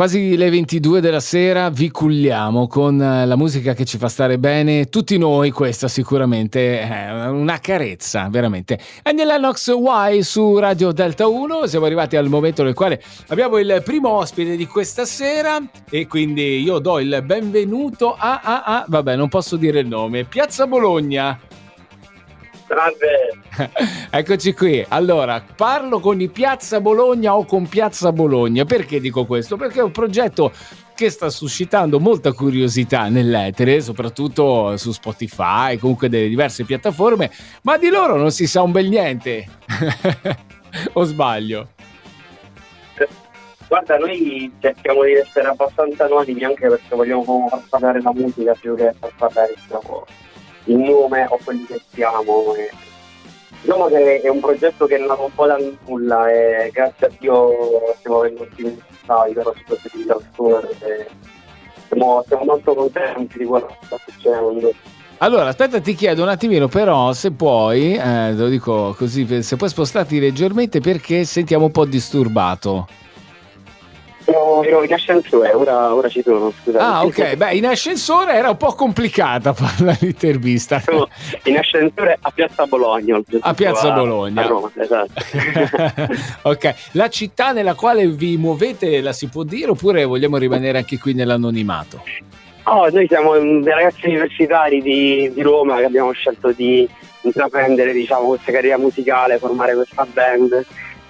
Quasi 0.00 0.34
le 0.38 0.48
22 0.48 1.02
della 1.02 1.20
sera 1.20 1.68
vi 1.68 1.90
culliamo 1.90 2.66
con 2.68 3.02
eh, 3.02 3.26
la 3.26 3.36
musica 3.36 3.74
che 3.74 3.84
ci 3.84 3.98
fa 3.98 4.08
stare 4.08 4.38
bene, 4.38 4.86
tutti 4.86 5.18
noi, 5.18 5.50
questa 5.50 5.88
sicuramente 5.88 6.80
è 6.80 7.28
una 7.28 7.58
carezza, 7.58 8.26
veramente. 8.30 8.78
Annie 9.02 9.26
Lennox 9.26 9.70
Y 9.70 10.22
su 10.22 10.56
Radio 10.56 10.92
Delta 10.92 11.26
1, 11.26 11.66
siamo 11.66 11.84
arrivati 11.84 12.16
al 12.16 12.30
momento 12.30 12.62
nel 12.62 12.72
quale 12.72 13.02
abbiamo 13.26 13.58
il 13.58 13.82
primo 13.84 14.08
ospite 14.08 14.56
di 14.56 14.64
questa 14.64 15.04
sera 15.04 15.60
e 15.90 16.06
quindi 16.06 16.62
io 16.62 16.78
do 16.78 16.98
il 16.98 17.22
benvenuto 17.22 18.14
a, 18.14 18.40
a, 18.42 18.62
a 18.62 18.84
vabbè 18.88 19.16
non 19.16 19.28
posso 19.28 19.56
dire 19.56 19.80
il 19.80 19.86
nome, 19.86 20.24
Piazza 20.24 20.66
Bologna. 20.66 21.38
Salve. 22.70 23.40
Eccoci 24.12 24.54
qui. 24.54 24.84
Allora, 24.88 25.42
parlo 25.56 25.98
con 25.98 26.20
i 26.20 26.28
Piazza 26.28 26.80
Bologna 26.80 27.36
o 27.36 27.44
con 27.44 27.66
Piazza 27.66 28.12
Bologna. 28.12 28.64
Perché 28.64 29.00
dico 29.00 29.26
questo? 29.26 29.56
Perché 29.56 29.80
è 29.80 29.82
un 29.82 29.90
progetto 29.90 30.52
che 30.94 31.10
sta 31.10 31.30
suscitando 31.30 31.98
molta 31.98 32.32
curiosità 32.32 33.08
nell'etere, 33.08 33.80
soprattutto 33.80 34.76
su 34.76 34.92
Spotify, 34.92 35.78
comunque 35.78 36.08
delle 36.08 36.28
diverse 36.28 36.64
piattaforme, 36.64 37.30
ma 37.62 37.76
di 37.76 37.88
loro 37.88 38.16
non 38.16 38.30
si 38.30 38.46
sa 38.46 38.62
un 38.62 38.70
bel 38.70 38.88
niente. 38.88 39.46
o 40.92 41.02
sbaglio? 41.02 41.70
Guarda, 43.66 43.98
noi 43.98 44.52
cerchiamo 44.60 45.04
di 45.04 45.14
essere 45.14 45.48
abbastanza 45.48 46.04
anonimi 46.04 46.44
anche 46.44 46.68
perché 46.68 46.94
vogliamo 46.94 47.48
far 47.48 47.62
parlare 47.68 48.02
la 48.02 48.12
musica 48.12 48.52
più 48.52 48.74
che 48.76 48.92
far 48.98 49.12
parlare 49.16 49.54
diciamo, 49.54 50.04
il 50.70 50.78
nome 50.78 51.26
o 51.28 51.38
quelli 51.42 51.64
che 51.66 51.80
siamo. 51.92 52.54
E... 52.54 52.70
Diciamo 53.62 53.86
che 53.86 54.20
è 54.20 54.28
un 54.28 54.40
progetto 54.40 54.86
che 54.86 54.96
è 54.96 55.06
nato 55.06 55.24
un 55.24 55.34
po' 55.34 55.46
da 55.46 55.58
nulla 55.84 56.30
e 56.30 56.70
grazie 56.72 57.08
a 57.08 57.10
Dio 57.18 57.50
stiamo 57.98 58.18
avendo 58.20 58.42
ottimizzati 58.42 59.32
però 59.34 59.52
su 59.54 59.64
questo 59.66 59.88
tipo 59.90 60.18
di 60.18 60.24
tour 60.34 60.68
siamo, 61.88 62.24
siamo 62.26 62.44
molto 62.44 62.74
contenti 62.74 63.38
di 63.38 63.44
quello 63.44 63.66
che 63.66 63.86
sta 63.86 63.96
succedendo. 64.06 64.72
Allora, 65.18 65.48
aspetta, 65.48 65.78
ti 65.80 65.94
chiedo 65.94 66.22
un 66.22 66.30
attimino, 66.30 66.68
però, 66.68 67.12
se 67.12 67.32
puoi, 67.32 67.94
eh, 67.94 68.32
lo 68.32 68.48
dico 68.48 68.94
così, 68.96 69.42
se 69.42 69.56
puoi 69.56 69.68
spostarti 69.68 70.18
leggermente 70.18 70.80
perché 70.80 71.24
sentiamo 71.24 71.66
un 71.66 71.70
po' 71.70 71.84
disturbato. 71.84 72.86
Ero, 74.30 74.62
ero 74.62 74.84
in 74.84 74.92
ascensore, 74.92 75.52
ora, 75.52 75.92
ora 75.92 76.08
ci 76.08 76.22
sono, 76.22 76.52
scusate. 76.52 76.84
Ah, 76.84 77.04
ok. 77.04 77.34
Beh, 77.34 77.54
in 77.54 77.66
ascensore 77.66 78.34
era 78.34 78.50
un 78.50 78.56
po' 78.56 78.74
complicata 78.74 79.52
fare 79.54 79.98
l'intervista. 80.00 80.78
Sono 80.78 81.08
in 81.44 81.58
ascensore 81.58 82.16
a 82.20 82.30
Piazza 82.30 82.64
Bologna. 82.66 83.20
A 83.40 83.54
Piazza 83.54 83.92
a, 83.92 83.94
Bologna. 83.94 84.42
A 84.42 84.46
Roma, 84.46 84.70
esatto. 84.76 85.12
ok. 86.48 86.74
La 86.92 87.08
città 87.08 87.50
nella 87.50 87.74
quale 87.74 88.06
vi 88.06 88.36
muovete 88.36 89.00
la 89.00 89.12
si 89.12 89.26
può 89.26 89.42
dire 89.42 89.70
oppure 89.72 90.04
vogliamo 90.04 90.36
rimanere 90.36 90.78
anche 90.78 90.96
qui 90.96 91.12
nell'anonimato? 91.12 92.00
Oh, 92.64 92.88
noi 92.88 93.08
siamo 93.08 93.36
dei 93.36 93.72
ragazzi 93.72 94.06
universitari 94.06 94.80
di, 94.80 95.32
di 95.34 95.42
Roma 95.42 95.78
che 95.78 95.84
abbiamo 95.84 96.12
scelto 96.12 96.52
di 96.52 96.88
intraprendere 97.22 97.92
diciamo, 97.92 98.28
questa 98.28 98.52
carriera 98.52 98.78
musicale, 98.78 99.38
formare 99.38 99.74
questa 99.74 100.06
band 100.12 100.64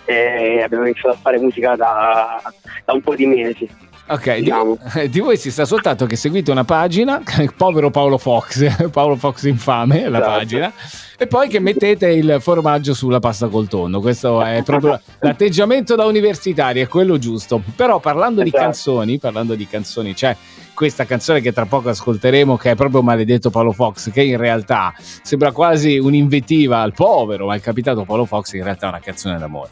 e 0.04 0.62
abbiamo 0.62 0.84
iniziato 0.84 1.16
a 1.16 1.18
fare 1.20 1.38
musica 1.38 1.76
da, 1.76 2.40
da 2.84 2.92
un 2.92 3.00
po' 3.00 3.14
di 3.14 3.26
mesi. 3.26 3.68
Ok, 4.06 4.38
diciamo. 4.38 4.78
di, 4.94 5.08
di, 5.10 5.20
voi 5.20 5.36
si 5.36 5.50
sta 5.50 5.64
soltanto 5.64 6.06
che 6.06 6.16
seguite 6.16 6.50
una 6.50 6.64
pagina, 6.64 7.22
povero 7.56 7.90
Paolo 7.90 8.18
Fox, 8.18 8.88
Paolo 8.90 9.16
Fox 9.16 9.44
infame, 9.44 10.08
la 10.08 10.18
esatto. 10.18 10.38
pagina, 10.38 10.72
e 11.16 11.26
poi 11.26 11.48
che 11.48 11.60
mettete 11.60 12.08
il 12.08 12.38
formaggio 12.40 12.94
sulla 12.94 13.20
pasta 13.20 13.48
col 13.48 13.68
tonno. 13.68 14.00
Questo 14.00 14.42
è 14.42 14.62
proprio 14.64 15.00
l'atteggiamento 15.20 15.94
da 15.94 16.06
universitari, 16.06 16.80
è 16.80 16.88
quello 16.88 17.18
giusto. 17.18 17.62
Però 17.76 18.00
parlando 18.00 18.42
esatto. 18.42 18.56
di 18.56 18.62
canzoni, 18.64 19.18
parlando 19.18 19.54
di 19.54 19.66
canzoni, 19.66 20.14
c'è 20.14 20.36
questa 20.74 21.04
canzone 21.04 21.40
che 21.40 21.52
tra 21.52 21.66
poco 21.66 21.90
ascolteremo, 21.90 22.56
che 22.56 22.70
è 22.70 22.74
proprio 22.74 23.02
Maledetto 23.02 23.50
Paolo 23.50 23.72
Fox, 23.72 24.10
che 24.10 24.22
in 24.22 24.38
realtà 24.38 24.94
sembra 24.98 25.52
quasi 25.52 25.98
un'invettiva 25.98 26.80
al 26.80 26.94
povero, 26.94 27.46
ma 27.46 27.54
il 27.54 27.60
capitato 27.60 28.04
Paolo 28.04 28.24
Fox 28.24 28.54
in 28.54 28.64
realtà 28.64 28.86
è 28.86 28.88
una 28.88 29.00
canzone 29.00 29.38
d'amore. 29.38 29.70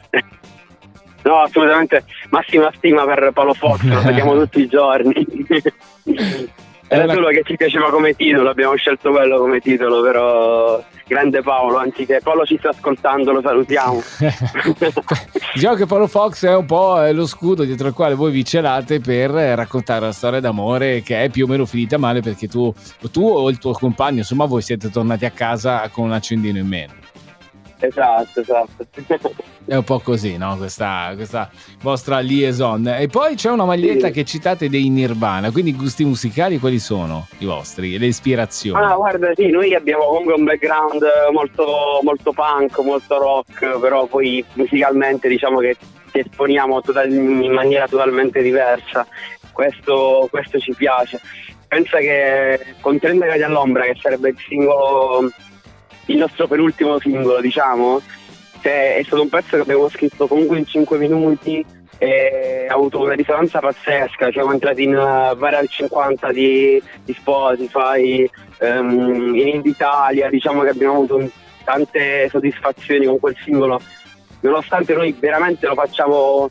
No, 1.28 1.40
assolutamente 1.42 2.04
massima 2.30 2.72
stima 2.74 3.04
per 3.04 3.32
Paolo 3.34 3.52
Fox, 3.52 3.82
lo 3.82 4.00
vediamo 4.00 4.32
tutti 4.40 4.62
i 4.62 4.66
giorni. 4.66 5.26
Era 6.90 7.04
una... 7.04 7.12
solo 7.12 7.28
che 7.28 7.42
ci 7.44 7.54
piaceva 7.54 7.90
come 7.90 8.14
titolo, 8.14 8.48
abbiamo 8.48 8.74
scelto 8.76 9.10
quello 9.10 9.36
come 9.36 9.60
titolo, 9.60 10.00
però 10.00 10.82
grande 11.06 11.42
Paolo, 11.42 11.76
anzi 11.76 12.06
che 12.06 12.20
Paolo 12.22 12.46
ci 12.46 12.56
sta 12.56 12.70
ascoltando, 12.70 13.30
lo 13.30 13.42
salutiamo. 13.42 14.02
diciamo 15.52 15.74
che 15.74 15.84
Paolo 15.84 16.06
Fox 16.06 16.46
è 16.46 16.56
un 16.56 16.64
po' 16.64 16.98
lo 17.12 17.26
scudo 17.26 17.64
dietro 17.64 17.88
il 17.88 17.92
quale 17.92 18.14
voi 18.14 18.30
vi 18.30 18.42
celate 18.42 19.00
per 19.00 19.30
raccontare 19.30 20.06
la 20.06 20.12
storia 20.12 20.40
d'amore 20.40 21.02
che 21.02 21.24
è 21.24 21.28
più 21.28 21.44
o 21.44 21.46
meno 21.46 21.66
finita 21.66 21.98
male 21.98 22.22
perché 22.22 22.48
tu, 22.48 22.72
tu 23.12 23.28
o 23.28 23.50
il 23.50 23.58
tuo 23.58 23.72
compagno, 23.72 24.18
insomma 24.20 24.46
voi 24.46 24.62
siete 24.62 24.88
tornati 24.88 25.26
a 25.26 25.30
casa 25.30 25.86
con 25.90 26.06
un 26.06 26.12
accendino 26.12 26.56
in 26.56 26.66
meno. 26.66 26.94
Esatto, 27.80 28.40
esatto. 28.40 28.86
È 29.64 29.74
un 29.76 29.84
po' 29.84 30.00
così, 30.00 30.36
no? 30.36 30.56
Questa, 30.56 31.12
questa 31.14 31.50
vostra 31.82 32.18
liaison. 32.18 32.86
E 32.88 33.06
poi 33.06 33.36
c'è 33.36 33.50
una 33.50 33.64
maglietta 33.64 34.08
sì. 34.08 34.12
che 34.12 34.24
citate 34.24 34.68
dei 34.68 34.88
Nirvana, 34.88 35.50
quindi 35.50 35.70
i 35.70 35.76
gusti 35.76 36.04
musicali 36.04 36.58
quali 36.58 36.78
sono 36.78 37.28
i 37.38 37.44
vostri? 37.44 37.98
Le 37.98 38.06
ispirazioni? 38.06 38.82
Ah, 38.82 38.94
guarda, 38.94 39.32
sì, 39.34 39.48
noi 39.48 39.74
abbiamo 39.74 40.06
comunque 40.06 40.34
un 40.34 40.44
background 40.44 41.04
molto, 41.32 42.00
molto 42.02 42.32
punk, 42.32 42.78
molto 42.78 43.18
rock, 43.18 43.78
però 43.78 44.06
poi 44.06 44.44
musicalmente 44.54 45.28
diciamo 45.28 45.58
che 45.58 45.76
ci 46.12 46.20
esponiamo 46.20 46.80
total- 46.80 47.12
in 47.12 47.52
maniera 47.52 47.86
totalmente 47.86 48.42
diversa. 48.42 49.06
Questo, 49.52 50.28
questo 50.30 50.58
ci 50.58 50.74
piace. 50.74 51.20
Pensa 51.68 51.98
che 51.98 52.74
con 52.80 52.98
30 52.98 53.26
gradi 53.26 53.42
all'ombra, 53.42 53.84
che 53.84 53.96
sarebbe 54.00 54.30
il 54.30 54.36
singolo 54.48 55.30
il 56.08 56.18
nostro 56.18 56.46
penultimo 56.46 56.98
singolo, 56.98 57.40
diciamo, 57.40 58.00
cioè, 58.60 58.96
è 58.96 59.02
stato 59.04 59.22
un 59.22 59.28
pezzo 59.28 59.56
che 59.56 59.62
abbiamo 59.62 59.88
scritto 59.88 60.26
comunque 60.26 60.58
in 60.58 60.66
5 60.66 60.98
minuti 60.98 61.64
e 61.98 62.66
ha 62.68 62.74
avuto 62.74 63.00
una 63.00 63.14
risonanza 63.14 63.58
pazzesca, 63.58 64.30
siamo 64.30 64.52
entrati 64.52 64.84
in 64.84 64.94
uh, 64.94 65.36
vari 65.36 65.66
50 65.66 66.32
di, 66.32 66.80
di 67.04 67.12
Spotify, 67.12 68.28
um, 68.60 69.34
in 69.34 69.62
Italia, 69.64 70.28
diciamo 70.28 70.62
che 70.62 70.68
abbiamo 70.68 70.94
avuto 70.94 71.28
tante 71.64 72.28
soddisfazioni 72.30 73.06
con 73.06 73.18
quel 73.18 73.36
singolo, 73.42 73.80
nonostante 74.40 74.94
noi 74.94 75.14
veramente 75.18 75.66
lo 75.66 75.74
facciamo, 75.74 76.50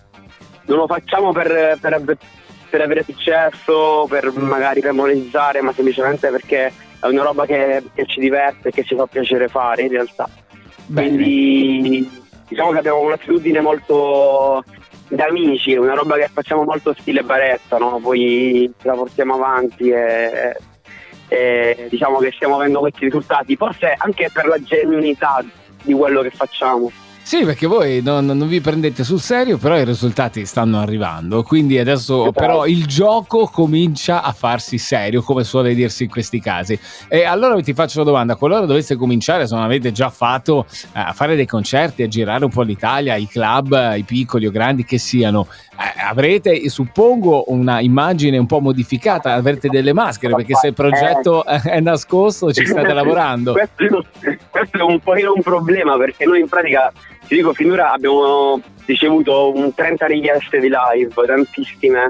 non 0.65 0.77
lo 0.77 0.87
facciamo 0.87 1.31
per, 1.31 1.77
per, 1.79 2.17
per 2.69 2.81
avere 2.81 3.03
successo, 3.03 4.05
per 4.09 4.31
magari 4.33 4.81
per 4.81 4.91
monetizzare, 4.91 5.61
ma 5.61 5.71
semplicemente 5.71 6.29
perché 6.29 6.71
è 6.99 7.07
una 7.07 7.23
roba 7.23 7.45
che, 7.45 7.83
che 7.93 8.05
ci 8.05 8.19
diverte 8.19 8.69
e 8.69 8.71
che 8.71 8.83
ci 8.83 8.95
fa 8.95 9.07
piacere 9.07 9.47
fare 9.47 9.83
in 9.83 9.89
realtà. 9.89 10.29
Bene. 10.85 11.09
Quindi 11.09 12.09
diciamo 12.47 12.71
che 12.71 12.77
abbiamo 12.79 13.01
un'attitudine 13.01 13.61
molto 13.61 14.63
da 15.09 15.25
amici, 15.25 15.75
una 15.75 15.93
roba 15.93 16.15
che 16.15 16.29
facciamo 16.31 16.63
molto 16.63 16.93
stile 16.97 17.23
baretta, 17.23 17.77
no? 17.77 17.99
poi 18.01 18.71
la 18.81 18.93
portiamo 18.93 19.35
avanti 19.35 19.89
e, 19.89 20.57
e 21.27 21.87
diciamo 21.89 22.17
che 22.19 22.31
stiamo 22.31 22.55
avendo 22.55 22.79
questi 22.79 23.05
risultati, 23.05 23.55
forse 23.55 23.93
anche 23.97 24.29
per 24.31 24.47
la 24.47 24.61
genuinità 24.61 25.43
di 25.83 25.93
quello 25.93 26.21
che 26.21 26.31
facciamo. 26.31 26.91
Sì, 27.27 27.43
perché 27.43 27.67
voi 27.67 28.01
non, 28.01 28.25
non, 28.25 28.47
vi 28.47 28.61
prendete 28.61 29.03
sul 29.03 29.19
serio, 29.19 29.57
però 29.57 29.77
i 29.77 29.83
risultati 29.83 30.45
stanno 30.45 30.79
arrivando. 30.79 31.43
Quindi 31.43 31.77
adesso 31.77 32.31
però 32.31 32.65
il 32.65 32.85
gioco 32.85 33.47
comincia 33.47 34.23
a 34.23 34.31
farsi 34.31 34.77
serio, 34.77 35.21
come 35.21 35.43
suole 35.43 35.75
dirsi 35.75 36.03
in 36.05 36.09
questi 36.09 36.39
casi. 36.39 36.79
E 37.09 37.25
allora 37.25 37.59
ti 37.59 37.73
faccio 37.73 37.99
una 37.99 38.09
domanda: 38.09 38.37
qualora 38.37 38.65
doveste 38.65 38.95
cominciare, 38.95 39.45
se 39.45 39.53
non 39.55 39.65
avete 39.65 39.91
già 39.91 40.09
fatto, 40.09 40.67
eh, 40.93 40.99
a 40.99 41.11
fare 41.11 41.35
dei 41.35 41.45
concerti, 41.45 42.01
a 42.01 42.07
girare 42.07 42.45
un 42.45 42.49
po' 42.49 42.61
l'Italia, 42.61 43.17
i 43.17 43.27
club, 43.27 43.95
i 43.97 44.03
piccoli 44.03 44.45
o 44.45 44.49
grandi 44.49 44.85
che 44.85 44.97
siano, 44.97 45.49
eh, 45.71 46.01
avrete, 46.01 46.69
suppongo, 46.69 47.51
una 47.51 47.81
immagine 47.81 48.37
un 48.37 48.45
po' 48.45 48.61
modificata, 48.61 49.33
avrete 49.33 49.67
delle 49.67 49.91
maschere, 49.91 50.33
perché 50.33 50.55
se 50.55 50.67
il 50.67 50.73
progetto 50.73 51.43
è 51.43 51.81
nascosto 51.81 52.53
ci 52.53 52.65
state 52.65 52.93
lavorando. 52.95 53.51
questo, 53.51 54.05
questo 54.49 54.77
è 54.77 54.81
un 54.81 55.01
po' 55.01 55.11
un 55.11 55.41
problema, 55.41 55.97
perché 55.97 56.23
noi 56.23 56.39
in 56.39 56.47
pratica 56.47 56.89
ti 57.27 57.35
dico, 57.35 57.53
finora 57.53 57.91
abbiamo 57.91 58.61
ricevuto 58.85 59.53
un 59.53 59.73
30 59.73 60.05
richieste 60.05 60.59
di 60.59 60.69
live, 60.69 61.13
tantissime. 61.25 62.09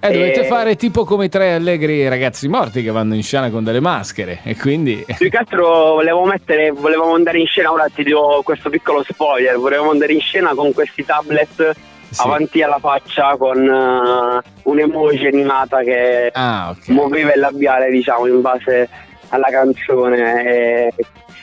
Eh, 0.00 0.12
dovete 0.12 0.42
e... 0.42 0.44
fare 0.44 0.76
tipo 0.76 1.04
come 1.04 1.24
i 1.24 1.28
tre 1.28 1.54
allegri 1.54 2.08
ragazzi 2.08 2.46
morti 2.46 2.84
che 2.84 2.92
vanno 2.92 3.16
in 3.16 3.22
scena 3.24 3.50
con 3.50 3.64
delle 3.64 3.80
maschere 3.80 4.40
e 4.44 4.56
quindi... 4.56 5.04
Più 5.16 5.28
che 5.28 5.36
altro 5.36 5.94
volevo 5.94 6.24
mettere, 6.24 6.70
volevamo 6.70 7.14
andare 7.14 7.40
in 7.40 7.46
scena, 7.46 7.72
ora 7.72 7.86
ti 7.92 8.04
do 8.04 8.42
questo 8.44 8.70
piccolo 8.70 9.02
spoiler, 9.02 9.56
volevamo 9.56 9.90
andare 9.90 10.12
in 10.12 10.20
scena 10.20 10.54
con 10.54 10.72
questi 10.72 11.04
tablet 11.04 11.74
sì. 12.10 12.22
avanti 12.22 12.62
alla 12.62 12.78
faccia 12.78 13.36
con 13.36 13.58
uh, 13.58 14.70
un'emoji 14.70 15.26
animata 15.26 15.82
che 15.82 16.30
ah, 16.32 16.70
okay. 16.70 16.94
muoveva 16.94 17.32
il 17.32 17.40
labiale 17.40 17.90
diciamo 17.90 18.26
in 18.26 18.40
base 18.40 18.88
alla 19.30 19.48
canzone 19.50 20.44
e 20.46 20.94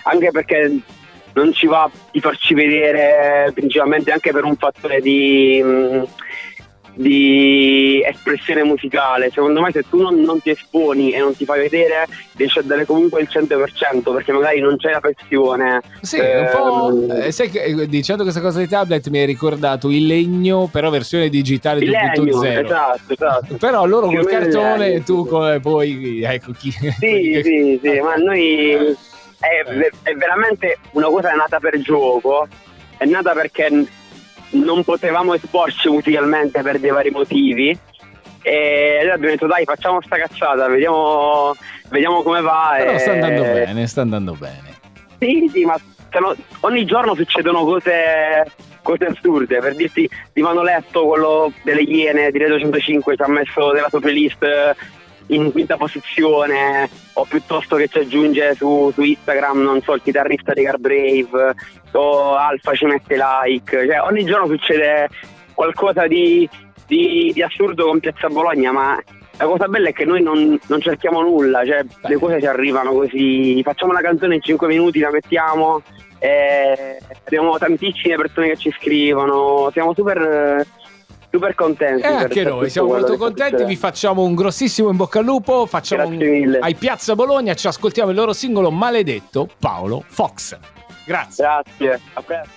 anche 0.04 0.32
perché 0.32 0.80
non 1.36 1.54
ci 1.54 1.68
va 1.68 1.90
di 2.12 2.20
farci 2.20 2.54
vedere 2.54 3.52
principalmente 3.54 4.12
anche 4.12 4.32
per 4.32 4.46
un 4.46 4.56
fattore 4.56 5.02
di, 5.02 5.62
mm, 5.62 6.04
di 6.94 8.02
espressione 8.06 8.64
musicale. 8.64 9.30
Secondo 9.32 9.60
me 9.60 9.72
se 9.72 9.84
tu 9.90 10.02
non, 10.02 10.22
non, 10.22 10.42
ti 10.42 10.52
esponi 10.52 11.12
e 11.12 11.20
non 11.20 11.36
ti 11.36 11.44
fai 11.44 11.60
vedere 11.60 12.08
riesci 12.38 12.60
a 12.60 12.62
dare 12.62 12.86
comunque 12.86 13.22
il 13.22 13.28
100% 13.30 14.14
perché 14.14 14.32
magari 14.32 14.62
non 14.62 14.78
c'è 14.78 14.92
la 14.92 15.02
pressione. 15.02 15.82
Sì, 16.02 16.18
eh, 16.18 16.40
un 16.40 16.50
po'... 16.54 16.90
Ehm, 16.90 17.22
eh, 17.24 17.32
sai 17.32 17.50
che 17.50 17.64
eh, 17.64 17.88
dicendo 17.88 18.24
questa 18.24 18.42
cosa 18.42 18.60
di 18.60 18.68
tablet 18.68 19.10
mi 19.10 19.20
hai 19.20 19.26
ricordato 19.26 19.90
il 19.90 20.06
legno 20.06 20.70
però 20.72 20.90
versione 20.90 21.28
digitale 21.28 21.82
2.0. 21.82 22.64
Esatto, 22.64 23.14
esatto. 23.14 23.56
però 23.58 23.86
loro 23.86 24.08
col 24.08 24.26
cartone 24.26 24.94
e 24.94 25.04
tu 25.04 25.26
come 25.28 25.60
poi 25.60 26.24
ecco 26.24 26.54
chi... 26.54 26.72
Sì, 26.72 26.90
sì, 27.44 27.80
sì, 27.82 28.00
ma 28.00 28.16
noi 28.16 28.96
è, 29.50 29.92
è 30.04 30.14
veramente 30.14 30.80
una 30.92 31.08
cosa 31.08 31.34
nata 31.34 31.60
per 31.60 31.80
gioco, 31.80 32.48
è 32.98 33.06
nata 33.06 33.34
perché 33.34 33.70
non 34.52 34.84
potevamo 34.84 35.34
esporci 35.34 35.90
musicalmente 35.90 36.62
per 36.62 36.80
dei 36.80 36.92
vari 36.92 37.10
motivi. 37.12 37.78
E 38.42 38.98
allora 39.00 39.16
abbiamo 39.16 39.34
detto 39.34 39.48
dai 39.48 39.66
facciamo 39.66 40.02
sta 40.02 40.18
cazzata 40.18 40.68
vediamo, 40.68 41.56
vediamo 41.90 42.22
come 42.22 42.42
va 42.42 42.76
però 42.78 42.92
e... 42.92 43.00
sta 43.00 43.14
andando 43.14 43.42
bene 43.42 43.88
sta 43.88 44.02
andando 44.02 44.34
bene. 44.34 44.74
Sì 45.18 45.50
sì 45.52 45.66
ma 45.66 45.76
ogni 46.62 46.86
giorno 46.86 47.16
succedono 47.16 47.64
cose, 47.64 48.46
cose 48.82 49.06
assurde. 49.06 49.60
Per 49.60 49.76
dirti 49.76 50.10
di 50.32 50.42
Mano 50.42 50.62
Letto 50.62 51.06
quello 51.08 51.52
delle 51.64 51.82
Iene 51.82 52.32
di 52.32 52.38
Redo 52.38 52.60
105 52.60 53.16
ci 53.16 53.22
ha 53.22 53.28
messo 53.28 53.72
nella 53.72 53.90
sua 53.90 54.00
playlist 54.00 54.76
in 55.28 55.52
quinta 55.52 55.78
posizione 55.78 56.90
o 57.14 57.26
piuttosto 57.26 57.76
che 57.76 57.88
ci 57.88 58.00
aggiunge 58.00 58.54
su, 58.56 58.92
su 58.94 59.02
Instagram 59.02 59.62
non 59.62 59.82
so 59.82 59.94
il 59.94 60.02
chitarrista 60.04 60.54
di 60.54 60.64
Car 60.64 60.78
Brave 60.78 61.56
o 61.92 62.36
Alfa 62.36 62.74
ci 62.74 62.86
mette 62.86 63.16
like 63.16 63.86
cioè 63.86 64.02
ogni 64.02 64.24
giorno 64.24 64.48
succede 64.48 65.10
qualcosa 65.54 66.08
di, 66.08 66.48
di, 66.86 67.32
di 67.34 67.42
assurdo 67.42 67.88
con 67.88 68.00
Piazza 68.00 68.28
Bologna 68.28 68.72
ma 68.72 69.02
la 69.38 69.46
cosa 69.46 69.68
bella 69.68 69.90
è 69.90 69.94
che 69.94 70.06
noi 70.06 70.22
non, 70.22 70.58
non 70.68 70.80
cerchiamo 70.80 71.22
nulla, 71.22 71.66
cioè 71.66 71.84
Beh. 71.84 72.08
le 72.08 72.16
cose 72.16 72.40
ci 72.40 72.46
arrivano 72.46 72.94
così, 72.94 73.62
facciamo 73.64 73.92
una 73.92 74.02
canzone 74.02 74.36
in 74.36 74.42
5 74.42 74.68
minuti, 74.68 75.00
la 75.00 75.12
mettiamo, 75.12 75.82
e 76.20 76.98
abbiamo 77.26 77.58
tantissime 77.58 78.16
persone 78.16 78.50
che 78.50 78.58
ci 78.58 78.74
scrivono, 78.80 79.70
siamo 79.72 79.94
super 79.94 80.66
super 81.46 81.56
contenti. 81.56 82.02
E 82.02 82.10
eh, 82.10 82.14
anche 82.14 82.44
noi 82.44 82.70
siamo 82.70 82.90
molto 82.90 83.18
contenti, 83.18 83.64
vi 83.66 83.76
facciamo 83.76 84.24
un 84.24 84.34
grossissimo 84.34 84.90
in 84.90 84.98
bocca 84.98 85.20
al 85.20 85.26
lupo, 85.26 85.66
facciamo 85.66 86.08
un... 86.08 86.58
ai 86.62 86.76
Piazza 86.76 87.16
Bologna, 87.16 87.54
ci 87.54 87.68
ascoltiamo 87.68 88.10
il 88.10 88.16
loro 88.16 88.34
singolo 88.34 88.72
maledetto 88.72 89.48
Paolo 89.60 90.04
Fox. 90.08 90.58
Grazie. 91.06 91.44
Grazie, 91.44 92.02
a 92.14 92.22
presto. 92.22 92.50